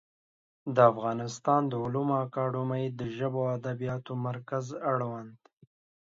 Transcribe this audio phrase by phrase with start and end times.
[0.75, 5.33] د افغانستان د علومو اکاډمي د ژبو او ادبیاتو مرکز اړوند